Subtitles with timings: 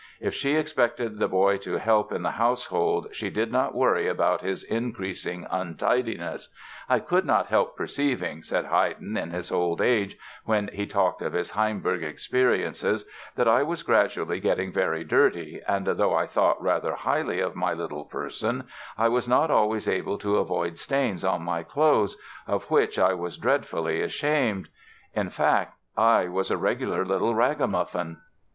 [0.19, 4.41] If she expected the boy to help in the household she did not worry about
[4.41, 6.49] his increasing untidiness.
[6.89, 11.33] "I could not help perceiving", said Haydn in his old age when he talked of
[11.33, 16.95] his Hainburg experiences "that I was gradually getting very dirty, and though I thought rather
[16.95, 18.63] highly of my little person,
[18.97, 24.01] I was not always able to avoid stains on my clothes—of which I was dreadfully
[24.01, 24.69] ashamed;
[25.13, 28.17] in fact I was a regular little ragamuffin!"